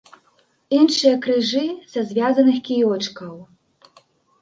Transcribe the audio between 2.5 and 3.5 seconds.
кіёчкаў.